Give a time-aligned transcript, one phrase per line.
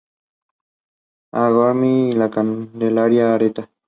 [1.33, 1.37] G.
[1.41, 3.67] Amorim y de Candelaria Areta.